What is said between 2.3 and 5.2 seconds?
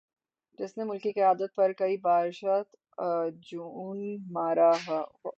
شب خون مارا ہو